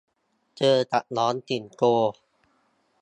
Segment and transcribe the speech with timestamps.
[0.57, 1.83] เจอกับน้องสิงโต